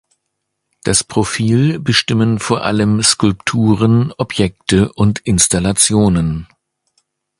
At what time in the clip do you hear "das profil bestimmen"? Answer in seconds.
0.83-2.39